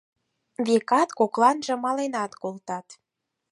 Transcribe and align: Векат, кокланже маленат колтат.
Векат, 0.65 1.09
кокланже 1.19 1.73
маленат 1.83 2.31
колтат. 2.41 2.87